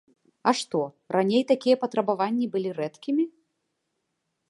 [0.51, 0.81] А што,
[1.17, 3.23] раней такія патрабаванні былі рэдкімі?